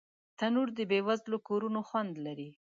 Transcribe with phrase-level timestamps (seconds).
[0.37, 2.49] تنور د بې وزلو کورونو خوند لري